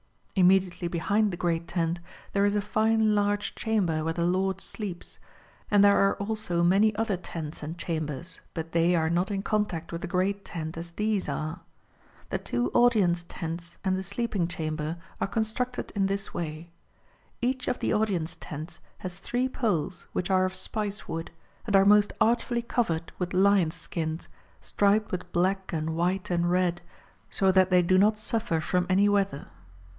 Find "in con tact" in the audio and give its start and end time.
9.29-9.91